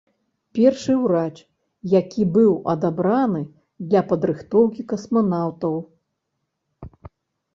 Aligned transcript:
Першы 0.57 0.93
урач, 1.01 1.33
які 1.91 2.23
быў 2.37 2.55
адабраны 2.73 3.41
для 3.91 4.01
падрыхтоўкі 4.13 4.81
касманаўтаў. 4.93 5.75